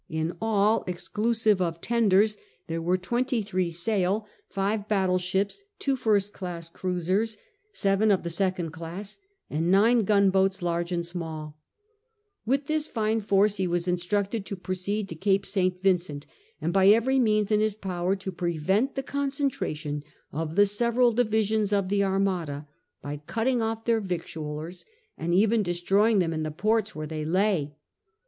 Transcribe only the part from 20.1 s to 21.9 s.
of the several divisions of